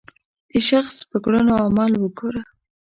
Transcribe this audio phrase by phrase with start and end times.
[0.51, 2.41] د شخص په کړنو او عمل وګوره.